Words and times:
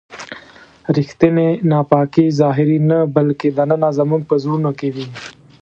ریښتینې 0.95 1.49
ناپاکي 1.69 2.25
ظاهري 2.39 2.77
نه 2.89 2.97
بلکې 3.15 3.47
دننه 3.57 3.89
زموږ 3.99 4.21
په 4.29 4.35
زړونو 4.43 4.71
کې 4.79 4.87
وي. 4.95 5.07